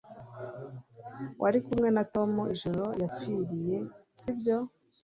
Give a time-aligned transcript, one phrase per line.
[1.41, 3.77] Wari kumwe na Tom ijoro yapfiriye,
[4.19, 4.57] si byo?